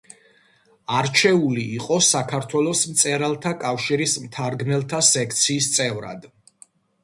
[0.99, 6.31] არჩეული იყო საქართველოს მწერალთა კავშირის მთარგმნელთა სექციის წევრად.